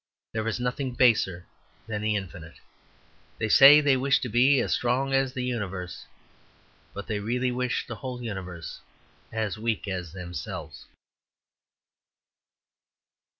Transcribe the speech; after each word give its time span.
There 0.31 0.47
is 0.47 0.59
nothing 0.59 0.95
baser 0.95 1.45
than 1.85 2.01
that 2.01 2.07
infinity. 2.07 2.59
They 3.37 3.49
say 3.49 3.81
they 3.81 3.95
wish 3.95 4.19
to 4.21 4.29
be, 4.29 4.59
as 4.59 4.73
strong 4.73 5.13
as 5.13 5.31
the 5.33 5.43
universe, 5.43 6.07
but 6.91 7.05
they 7.05 7.19
really 7.19 7.51
wish 7.51 7.85
the 7.85 7.97
whole 7.97 8.19
universe 8.19 8.81
as 9.31 9.59
weak 9.59 9.87
as 9.87 10.11
themselves. 10.11 10.87